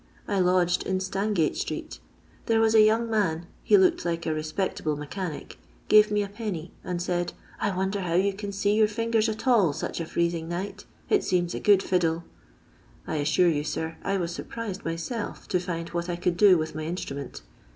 [0.27, 1.99] I lodged in Stangate street.
[2.47, 6.99] There was a young man— ha looked like a respectable mechanic— gave me Id, and
[6.99, 10.85] said:' I wonder how you can use your fingers at all such a freesing night.
[11.07, 12.23] It seems a good £idle.'
[13.05, 16.73] I assure you, sir, I was surprised myself to find what I could do with
[16.73, 17.43] my instru ment.